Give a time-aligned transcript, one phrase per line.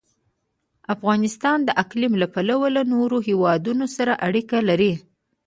[0.93, 4.93] افغانستان د اقلیم له پلوه له نورو هېوادونو سره اړیکې لري.